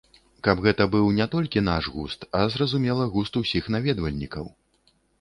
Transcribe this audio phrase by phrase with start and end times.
[0.45, 4.55] Каб гэта быў не толькі наш густ, а, зразумела, густ усіх наведвальнікаў.